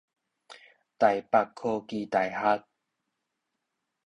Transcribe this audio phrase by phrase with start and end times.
[0.03, 0.07] 臺北科
[1.87, 2.65] 技大學